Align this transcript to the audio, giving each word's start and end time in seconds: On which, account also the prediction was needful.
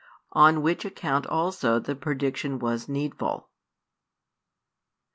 On 0.33 0.63
which, 0.63 0.83
account 0.83 1.27
also 1.27 1.77
the 1.77 1.93
prediction 1.95 2.57
was 2.57 2.89
needful. 2.89 3.49